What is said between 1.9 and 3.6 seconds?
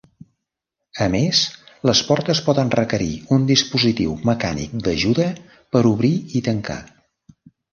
portes poden requerir un